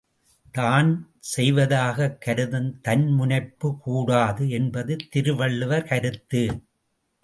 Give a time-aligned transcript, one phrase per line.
[0.51, 0.89] தான்
[1.19, 6.61] செய்வதாகக் கருதும் தன்முனைப்புக் கூடாது என்பது திருவள்ளுவர் கருத்து.